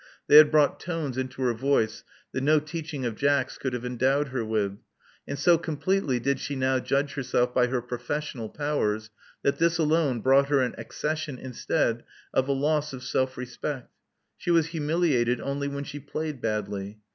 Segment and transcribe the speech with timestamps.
[0.27, 4.29] They had brought tones into her voice that no teaching of Jack's could have endowed
[4.29, 4.79] her with;
[5.27, 9.11] and so completely did she now judge herself by her professional powers,
[9.43, 12.03] that this alone brought her an accession instead
[12.33, 13.91] of a loss of self respect.
[14.39, 16.97] She was humiliated only when she played badly.